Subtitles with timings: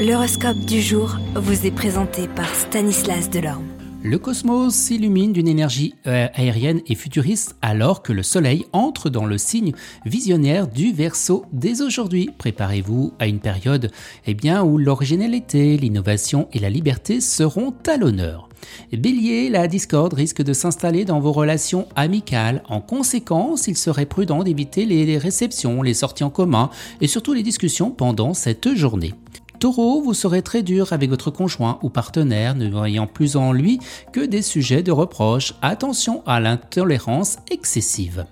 [0.00, 3.66] L'horoscope du jour vous est présenté par Stanislas Delorme.
[4.02, 9.26] Le cosmos s'illumine d'une énergie euh, aérienne et futuriste alors que le Soleil entre dans
[9.26, 9.74] le signe
[10.06, 12.30] visionnaire du Verseau dès aujourd'hui.
[12.38, 13.90] Préparez-vous à une période
[14.26, 18.48] eh bien, où l'originalité, l'innovation et la liberté seront à l'honneur.
[18.90, 22.62] Bélier, la discorde risque de s'installer dans vos relations amicales.
[22.70, 26.70] En conséquence, il serait prudent d'éviter les réceptions, les sorties en commun
[27.02, 29.12] et surtout les discussions pendant cette journée.
[29.60, 33.78] Taureau, vous serez très dur avec votre conjoint ou partenaire, ne voyant plus en lui
[34.10, 35.52] que des sujets de reproche.
[35.60, 38.24] Attention à l'intolérance excessive.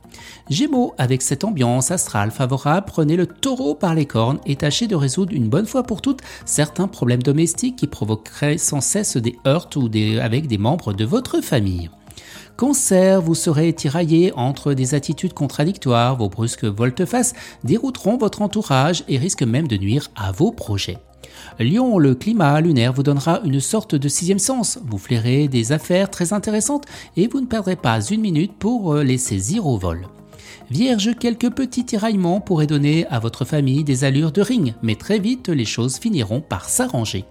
[0.48, 4.96] Gémeaux, avec cette ambiance astrale favorable, prenez le taureau par les cornes et tâchez de
[4.96, 9.68] résoudre une bonne fois pour toutes certains problèmes domestiques qui provoqueraient sans cesse des heurts
[9.76, 11.90] ou des, avec des membres de votre famille.
[12.56, 19.18] Cancer, vous serez tiraillé entre des attitudes contradictoires, vos brusques volte-face dérouteront votre entourage et
[19.18, 20.96] risquent même de nuire à vos projets.
[21.58, 24.78] Lion, le climat lunaire vous donnera une sorte de sixième sens.
[24.84, 26.84] Vous flairez des affaires très intéressantes
[27.16, 30.06] et vous ne perdrez pas une minute pour euh, les saisir au vol.
[30.70, 35.18] Vierge, quelques petits tiraillements pourraient donner à votre famille des allures de ring, mais très
[35.18, 37.24] vite les choses finiront par s'arranger.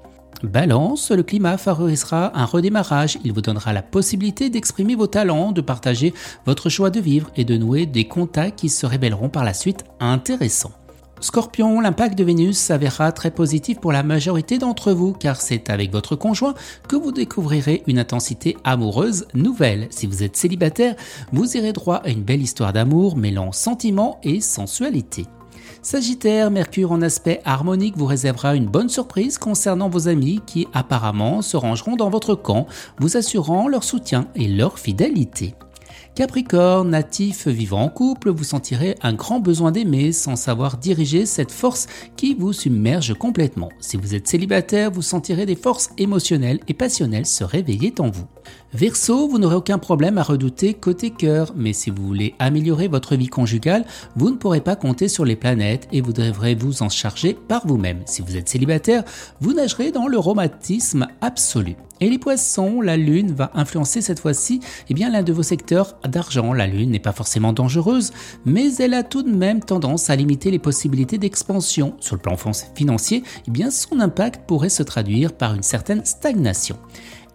[0.43, 5.61] Balance, le climat favorisera un redémarrage, il vous donnera la possibilité d'exprimer vos talents, de
[5.61, 6.13] partager
[6.45, 9.85] votre choix de vivre et de nouer des contacts qui se révéleront par la suite
[9.99, 10.73] intéressants.
[11.19, 15.91] Scorpion, l'impact de Vénus s'avérera très positif pour la majorité d'entre vous car c'est avec
[15.91, 16.53] votre conjoint
[16.87, 19.87] que vous découvrirez une intensité amoureuse nouvelle.
[19.89, 20.95] Si vous êtes célibataire,
[21.31, 25.25] vous irez droit à une belle histoire d'amour mêlant sentiment et sensualité.
[25.81, 31.41] Sagittaire, Mercure en aspect harmonique vous réservera une bonne surprise concernant vos amis qui apparemment
[31.41, 32.67] se rangeront dans votre camp,
[32.99, 35.55] vous assurant leur soutien et leur fidélité.
[36.17, 41.51] Capricorne, natif vivant en couple, vous sentirez un grand besoin d'aimer sans savoir diriger cette
[41.51, 43.69] force qui vous submerge complètement.
[43.79, 48.25] Si vous êtes célibataire, vous sentirez des forces émotionnelles et passionnelles se réveiller en vous.
[48.73, 53.15] Verseau, vous n'aurez aucun problème à redouter côté cœur, mais si vous voulez améliorer votre
[53.15, 56.89] vie conjugale, vous ne pourrez pas compter sur les planètes et vous devrez vous en
[56.89, 58.01] charger par vous-même.
[58.07, 59.03] Si vous êtes célibataire,
[59.39, 61.75] vous nagerez dans le romantisme absolu.
[61.99, 64.59] Et les poissons, la lune va influencer cette fois-ci
[64.89, 66.53] eh bien l'un de vos secteurs d'argent.
[66.53, 68.11] La lune n'est pas forcément dangereuse,
[68.45, 71.95] mais elle a tout de même tendance à limiter les possibilités d'expansion.
[71.99, 72.35] Sur le plan
[72.75, 76.77] financier, eh bien son impact pourrait se traduire par une certaine stagnation.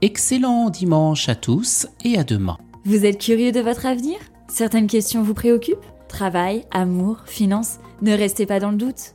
[0.01, 2.59] Excellent dimanche à tous et à demain.
[2.85, 4.17] Vous êtes curieux de votre avenir?
[4.49, 5.87] Certaines questions vous préoccupent?
[6.09, 7.79] Travail, amour, finances?
[8.03, 9.15] Ne restez pas dans le doute.